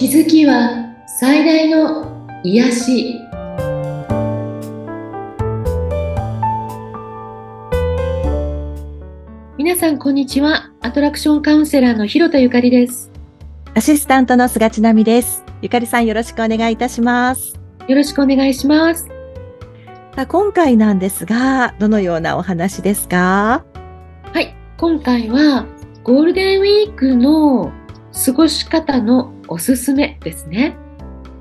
[0.00, 3.20] 気づきは最大の癒し。
[9.58, 10.70] 皆さんこんにちは。
[10.80, 13.12] アトラクションカウンセラーの広田ゆかりです。
[13.74, 15.44] アシスタントの菅千奈美です。
[15.60, 17.60] ゆかりさんよろしくお願いいたします。
[17.86, 19.04] よろしくお願いします。
[19.04, 19.12] さ
[20.22, 23.66] あ今回なんですがどのようなお話ですか？
[24.32, 25.66] はい今回は
[26.04, 27.70] ゴールデンウィークの
[28.24, 30.76] 過ごし方のおすすめですね。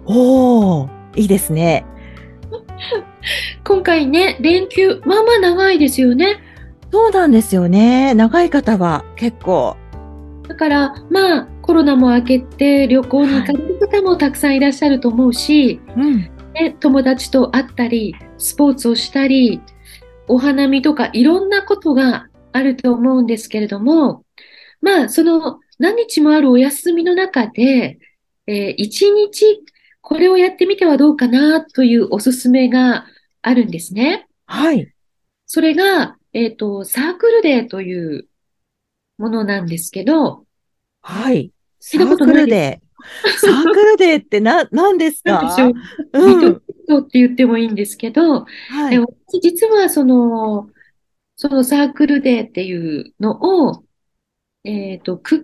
[0.05, 1.86] おー、いいですね。
[3.63, 6.40] 今回ね、連休、まあまあ長いですよね。
[6.91, 8.16] そうなんですよね。
[8.16, 9.77] 長い方は結構。
[10.48, 19.62] だから、まあ、コロナも明けて旅行に行かれる方もたくさんいらっしゃると思うし、はい、うんね、友達と会ったり、スポーツをしたり、
[20.28, 24.23] お花見とかいろんなことがあると思うんですけれども、
[24.81, 28.00] まあ、その何日もあるお休みの中で、
[28.52, 29.64] えー、一日
[30.02, 33.05] これをやってみてはどうかなというおすすめが
[33.44, 34.28] あるんですね。
[34.47, 34.92] はい。
[35.45, 38.27] それが、えっ、ー、と、サークルデーという
[39.20, 40.45] ものなんですけど、
[41.03, 41.52] はい。
[41.80, 43.39] サークルデー。
[43.39, 45.42] サークルデーってな、何ですか？
[45.44, 46.95] 何でしょう？
[46.95, 48.45] うん、って言ってもいいんですけど、は
[48.92, 49.00] い、
[49.42, 50.70] 実はその、
[51.36, 53.83] そのサークルデーっていうのを、
[54.63, 55.43] えっ、ー、と9、9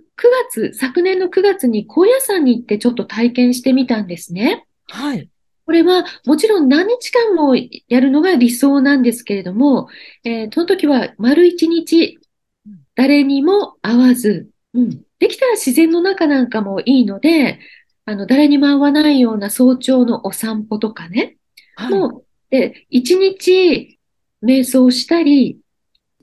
[0.52, 4.66] 月、昨年の9月に高野山に行ってちょっと体験してみたんですね。
[4.88, 5.30] はい。
[5.66, 9.88] これはもちろん何日間もやるのが理想なんですけれども、
[10.23, 12.19] えー、その時は丸一日、
[12.95, 17.59] 誰にも会わず、うん、できたら自然の中なんかもいいので、
[18.05, 21.38] あの、誰にも会わないような早朝のお散歩とかね。
[21.75, 23.99] はい、もう、で、一日
[24.43, 25.59] 瞑想したり、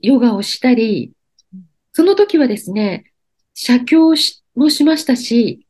[0.00, 1.12] ヨガをしたり、
[1.92, 3.12] その時はですね、
[3.54, 4.14] 写経
[4.54, 5.66] もしましたし、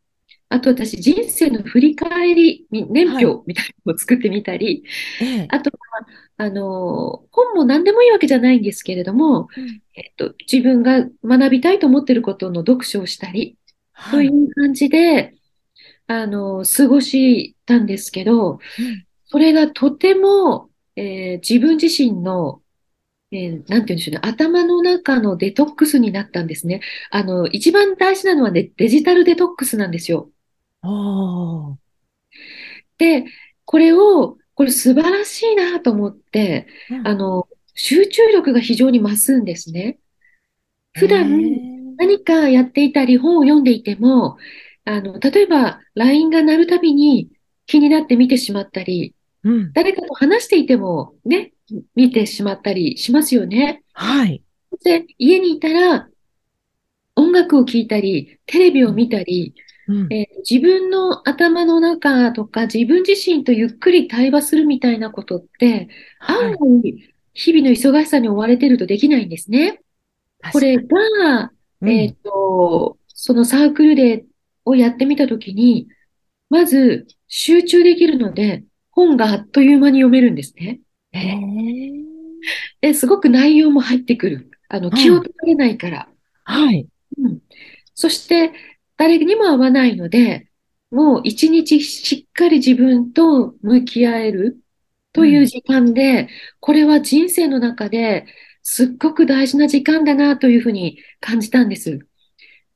[0.48, 4.84] あと私人生の振り返り、年表みたいなのを作ってみたり、
[5.18, 6.06] はいあとは、
[6.36, 13.56] あの、本も何でもいいわけじゃないんですけれども、うん、えっと、自分が学びたいと思っていることの読書をしたり、
[13.92, 15.34] はい、という感じで、
[16.06, 18.58] あの、過ごしたんですけど、うん、
[19.24, 22.61] それがとても、えー、自分自身の
[23.32, 26.82] えー、なんて言うんでしょうね、頭の中のデトックスになったんですね。
[27.10, 30.30] あの、一番大事なのはね、デジタルデトックスなんですよ。
[32.98, 33.24] で、
[33.64, 39.98] これを、これ素晴らしいなと思って、うん、あの、集中力が非常に増すんですね。
[40.92, 41.40] 普段
[41.96, 44.36] 何かやっていたり本を読んでいても、
[44.84, 47.30] あの、例えば LINE が鳴るたびに
[47.66, 49.14] 気になって見てしまったり、
[49.44, 51.52] うん、誰かと話していてもね、
[51.94, 53.82] 見てしまったりしますよね。
[53.92, 54.42] はい。
[54.84, 56.08] で、家にいたら、
[57.16, 59.54] 音楽を聴いたり、テレビを見たり、
[59.88, 65.88] うん、えー、自分の頭の中とか自分自身とゆっくり対話するみたいなことって、
[66.20, 69.80] はい、案外日々の忙しさに追われてるとできないんですね。
[70.52, 74.24] これが、うん、えっ、ー、と、そのサークルデー
[74.64, 75.88] をやってみたときに、
[76.50, 80.80] まず集中できるので、本があっという間に読めるんですね。
[82.80, 84.50] で、すごく内容も入ってくる。
[84.68, 86.08] あの、気を取られないから。
[86.44, 86.86] はい。
[87.18, 87.40] うん。
[87.94, 88.52] そして、
[88.96, 90.48] 誰にも会わないので、
[90.90, 94.58] もう一日しっかり自分と向き合える
[95.12, 96.28] という時間で、うん、
[96.60, 98.26] これは人生の中で
[98.62, 102.00] すっごく大事な時間だなというふうに感じたんです。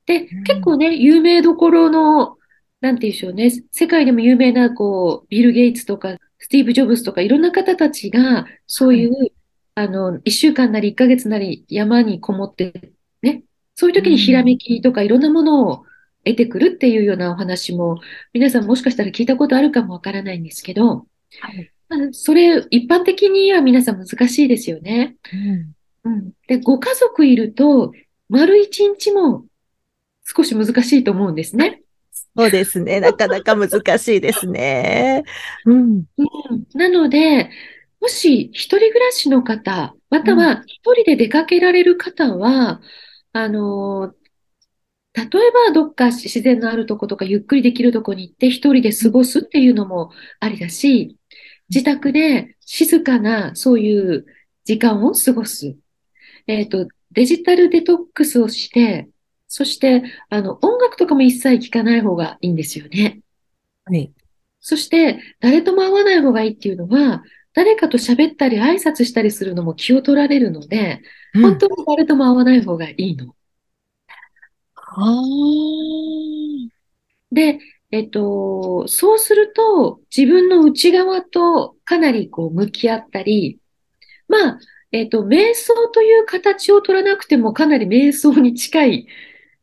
[0.05, 2.36] で、うん、結構ね、有名どころの、
[2.81, 9.33] なんて言うんでしょうね、世界でも有名な、こう、ビル・ゲイツとか、スティーブ・ジョブズとかいろんな方たちが、そういう、はい、
[9.75, 12.93] あの、一週間なり一ヶ月なり山にこもって、
[13.23, 13.43] ね、
[13.75, 15.85] そういう時にひらめきとかいろんなものを
[16.23, 17.99] 得てくるっていうようなお話も、
[18.33, 21.07] 皆さんもしかしたら聞いたことあるかもわからないんですけど、
[21.39, 21.71] はい、
[22.11, 25.15] それ、一般的には皆さん難しいですよね。
[26.03, 27.91] うん、うん、で、ご家族いると、
[28.29, 29.45] 丸一日も
[30.23, 31.81] 少し難しいと思うんですね。
[32.37, 32.99] そうですね。
[33.01, 35.23] なかなか難しいですね。
[35.65, 36.03] うん。
[36.17, 37.49] うん、なので、
[37.99, 42.81] もし一人暮らしの方、または一人で出かけられる方は、
[43.33, 44.13] うん、あの、
[45.13, 51.17] 例えばどっか自然のあるとことかゆっくりできるとこに行って一人で過ごすっていうのもありだし、
[51.69, 54.25] 自宅で静かなそういう
[54.63, 55.75] 時間を過ごす。
[56.45, 59.09] えっ、ー、と、デジタルデトックスをして、
[59.47, 63.21] そして、あの、音楽とかも一切聴かない方がいいんですよね。
[63.85, 64.11] はい。
[64.59, 67.23] そして、誰とも会わない方がいいっていうのは、
[67.53, 71.01] 誰かと喋ったり挨拶したりするのも気を取られるので、
[71.33, 73.33] うん、本当に誰とも会わない方がいいの。
[74.75, 75.13] は
[77.31, 77.59] で、
[77.91, 83.59] えっと、そうすると自分の内側とかなりこう向き合ったり、
[84.27, 84.59] まあ、
[84.91, 89.07] えっと、瞑想という形を取らなくてもかなり瞑想に近い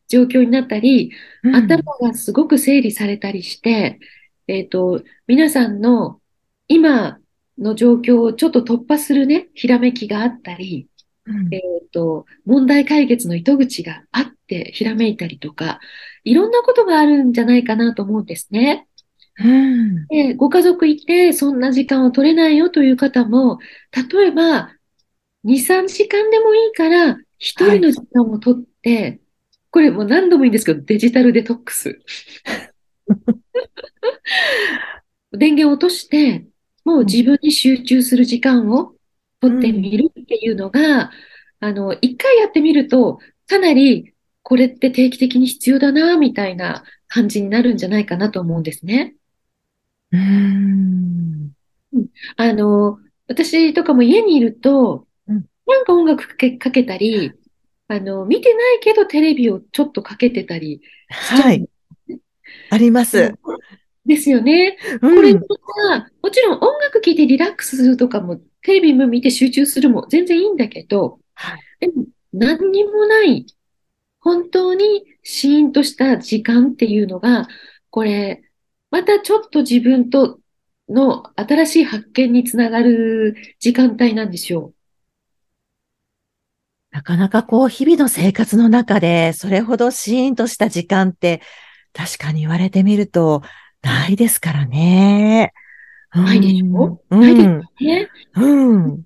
[0.08, 1.12] 状況になったり、
[1.42, 1.56] うん。
[1.56, 3.98] 頭がすごく整理されたりして、
[4.46, 6.20] えっと、皆さんの
[6.68, 7.18] 今
[7.58, 10.88] の状況をちょっと突破するね、ひらめきがあったり、
[11.26, 11.54] うん。
[11.54, 15.80] えっと、問題解決の糸口があってひらめいたりとか、
[16.24, 18.86] いろんなことがあるんじゃないかなと思うんですね。
[19.38, 20.06] うん。
[20.08, 23.58] で、ご家族いてそんな時間を取れないよという方も、
[24.12, 24.70] 例えば
[25.44, 29.20] 2、3時間でもいいから、一人の時間を取って、
[29.74, 32.00] これもう何度もいいんですけど、デジタルデトックス。
[35.32, 36.46] 電源を落として、
[36.84, 38.94] もう自分に集中する時間を
[39.40, 41.10] 取ってみるっていうのが、
[41.58, 43.18] あの、一回やってみると、
[43.48, 49.16] かなりこれって定期的に必要だな、みたいな感じになるんじゃないかなと思うんですね。
[50.12, 51.50] うん
[52.36, 57.32] あの、私とかも家にいるとうん、なんか音楽かけたり、
[57.88, 61.68] あの、見てないけどテレビをちょっとかけてたりしちゃうはい。
[62.70, 63.34] あります。
[64.06, 64.76] ですよね。
[65.00, 65.40] これうん。
[65.40, 73.46] が、もちろん音楽聴いてリラックスするとかも、テレビも見て集中するも全然いいんだけど、はいでも何にもない、
[74.20, 77.48] 本当にシーンとした時間っていうのが、
[77.90, 78.44] これ、
[78.90, 80.40] またちょっと自分と
[80.90, 84.73] の新しい発見につながる時間帯なんですよ。
[86.94, 91.42] なかなかこう、日々の生活の中で、それほどシーンとした時間って、
[91.92, 93.42] 確かに言われてみると、
[93.82, 95.52] ないですからね。
[96.14, 97.02] ないでしょ？
[97.10, 97.20] うん。
[97.20, 98.08] ないですうんね。
[98.36, 99.02] うん。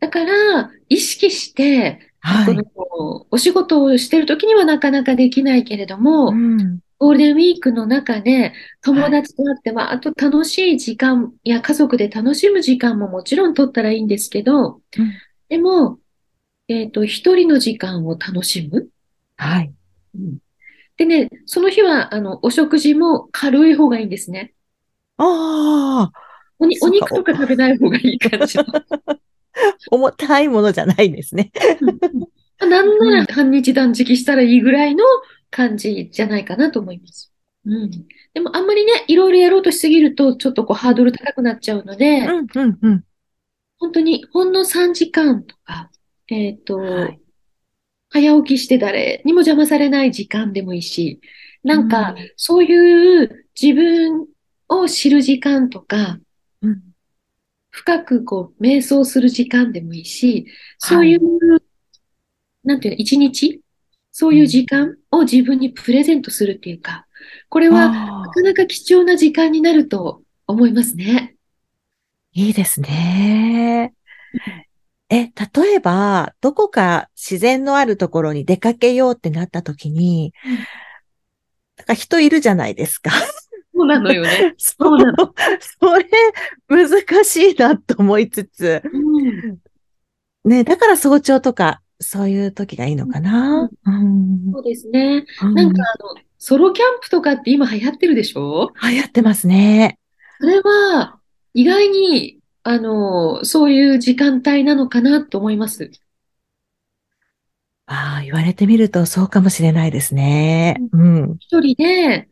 [0.00, 2.54] だから、意識して、はい。
[2.54, 6.80] このお仕事をしてる時にはなかなかできないけれども、うん。
[6.98, 8.52] ゴールデンウィークの中で
[8.82, 15.12] 友達と会っては、あと楽しい時間や家族で楽しむ時間ももちろん取ったらいいんですけど、うん
[15.48, 15.98] でも、
[16.68, 18.88] えっと、一人の時間を楽しむ。
[19.36, 19.72] はい。
[20.96, 24.54] でね、その日は、あの、お食事も軽い方がいいんですね。
[25.16, 26.18] ああ、
[26.60, 28.64] お肉とか食べない方がいい感じの。
[29.90, 31.50] 重たいものじゃないですね。
[31.80, 31.98] うん
[32.60, 35.04] なんなら半日断食したらいいぐらいの
[35.50, 37.32] 感じじゃないかなと思います。
[37.64, 37.90] うん。
[38.34, 43.04] でもあんまりね、いろいろやろうとしすぎると、ちょっとこうハードル高くなっちゃうので、うん、うん、うん。
[43.78, 45.88] 本当にほんの3時間とか、
[46.28, 47.20] えっと、はい。
[48.10, 51.20] 早起きして誰にも邪魔されない時間でもいいし、
[51.62, 52.32] なんかうん。
[52.36, 54.26] そういう自分
[54.68, 56.18] を知る時間とか、
[56.62, 56.82] うん。
[57.70, 60.46] 深くこう瞑想する時間でもいいし、
[60.78, 61.20] そういう、
[62.64, 63.60] なんていうの、一日
[64.10, 67.06] そういう時間を自分にプレゼントするっていうか、
[67.48, 71.36] これはなかなか貴重な時間になると思いますね。
[72.32, 73.94] いいですね。
[75.10, 80.52] え、例えば、どこか自然のあるところに出かけようってなった時にうん、
[81.76, 83.10] なんか人いるじゃないですか。
[83.74, 84.54] そうなのよね。
[84.58, 85.34] そうなの。
[85.80, 86.08] それ、
[86.68, 89.58] 難しいなと思いつつ、うん
[90.44, 93.68] ね、だから早朝とか、そういう時がいいのかな。
[93.84, 95.24] うんそうですね。
[95.42, 98.70] うんなんかあの、ソロキャンプとかって今流行ってるでしょ？
[98.82, 99.98] 流行ってますね。
[100.40, 101.18] それは
[101.54, 102.37] 意外に、
[102.70, 105.90] あの、そういう時間帯なのかなと思います。
[107.86, 110.76] ああ、言われてみるとそうかもしれないですね。
[110.92, 111.36] うん。
[111.40, 112.28] 一人で、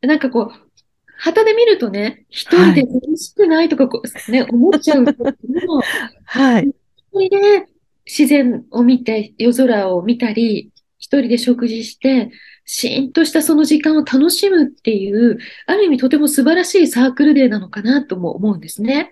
[0.00, 0.70] なんかこう、
[1.18, 5.26] 旗で見るとね、一人で楽しくないとかこう、ね、 思っちゃうけど
[5.66, 5.82] も、
[6.24, 6.68] はい。
[7.12, 7.66] 一人で
[8.06, 12.30] 自然を見て、夜空を見たり、一人で食事して、
[12.64, 19.10] シーンとしたその時間を楽しむっていう、ある意味とても素晴らしいサークルデーなのかなとも思うんですね。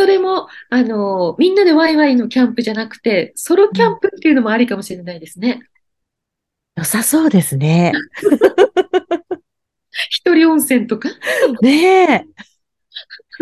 [0.00, 5.60] それも、あの、みんなでワイワイのキャンプじゃなくて、ソロキャンプっていうのもありかもしれないですね。
[6.74, 7.92] 良さそうですね。
[10.08, 11.10] 一人温泉とか？
[11.60, 12.24] ねえ。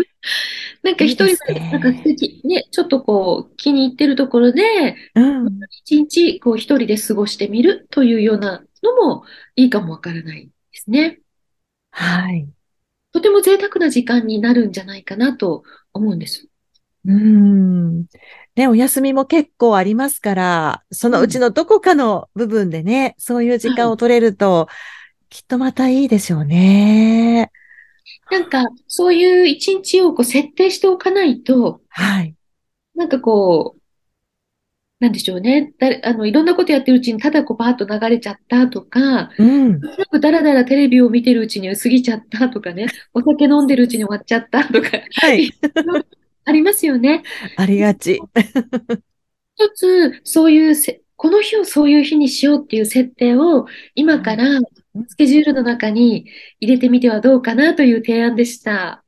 [0.83, 5.59] なんか一人でなんか素敵、ね、ちょっとこう、気に入ってるところで、うん。
[5.85, 9.23] 一日こう一人で過ごしてみるというようなのも
[9.55, 11.21] いいかもわからないですね。
[11.91, 12.49] はい。
[13.13, 15.63] とても贅沢な時間になるんじゃないかなと
[15.93, 16.48] 思うんです。
[17.05, 18.05] うん。
[18.55, 24.67] ね、お休みも結構ありますから、そのうちのどこかの部分でね、そういう時間を取れると、
[25.29, 27.51] きっとまたいいでしょうね。
[28.31, 32.35] なんか、そういう一日をこう設定しておかないと、はい。
[32.95, 33.79] なんかこう、
[34.99, 35.73] なんでしょうね。
[35.79, 39.79] だあの、いろんなことやってるうちにただこうパーッと流れちゃったとか、うん。
[39.79, 44.89] なんかだらだらテレビを見てるうちに過ぎちゃったとかね、お酒飲んでるうちに終わっちゃったとか、
[45.21, 45.49] はい。
[46.49, 47.21] ありますよね。
[47.57, 48.19] ありがち。
[49.55, 54.59] 一つ、そういうせ、この日をそういう日にしようっていう設定を今から
[55.07, 56.25] スケジュールの中に
[56.59, 59.03] 入れてみてはどうかなという提案でした。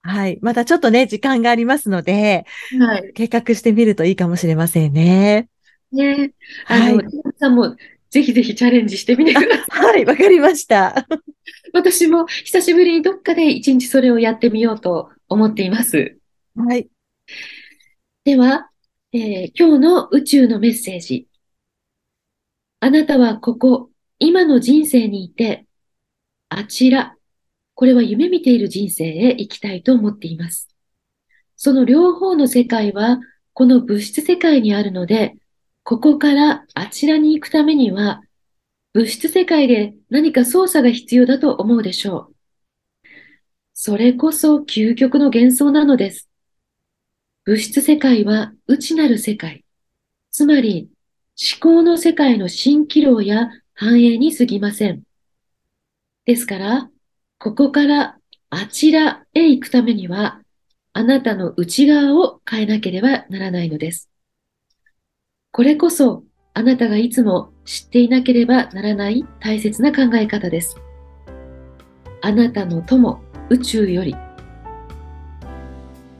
[0.00, 0.38] はい。
[0.40, 2.46] またちょっとね、時間がありますので、
[2.80, 3.12] はい。
[3.12, 5.48] 計画してみるといいかもしれませんね。
[5.92, 6.32] ね。
[6.68, 6.98] あはい
[7.38, 7.76] さんも
[8.10, 9.68] ぜひぜひチャレンジしてみてください。
[9.84, 11.06] はい、わかりました。
[11.72, 16.17] 私も久しぶりにどっかで一日それをやってみようと思っています。
[16.58, 16.90] はい。
[18.24, 18.70] では、
[19.12, 21.28] えー今日の宇宙のメッセージ。
[22.80, 25.66] あなたはここ、今の人生にいて、
[26.48, 27.16] あちら、
[27.74, 30.68] これは夢見ている人生へ行きたいと思っています。
[31.56, 33.20] その両方の世界は、
[33.54, 35.36] この物質世界にあるので、
[35.84, 38.22] ここからあちらに行くためには、
[38.94, 42.36] 物質世界で何か操作が必要だと思うでしょう。
[43.72, 46.27] それこそ究極の幻想なのです。
[47.48, 49.64] 物質世界は内なる世界。
[50.30, 50.90] つまり、
[51.62, 55.02] 思考の世界の蜃気楼や繁栄に過ぎません。
[56.26, 56.90] ですから、
[57.38, 58.18] ここから
[58.50, 60.42] あちらへ行くためには、
[60.92, 64.10] あなたの内側を変えなければならないのです。
[65.50, 70.76] これこそ、あなたがいつも知っていなければならない大切な考え方です。
[72.20, 74.14] あなたの友、宇宙より、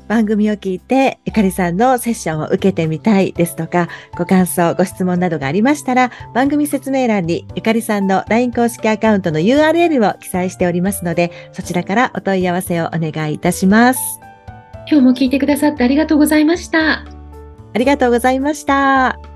[0.09, 14.00] 番組を聞いて、ゆかりさんのセッションを受けてみたいですとか、ご感想、ご質問などがありましたら、番組説明欄にゆかりさんの LINE 公式アカウントの URL を記載しておりますので、そちらからお問い合わせをお願いいたします。
[14.91, 17.05] 今日も聞いてくださってありがとうございました。
[17.75, 19.27] ありがとうございました。